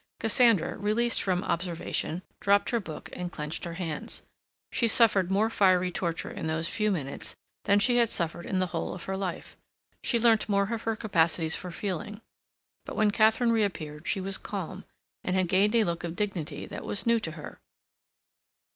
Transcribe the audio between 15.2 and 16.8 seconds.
and had gained a look of dignity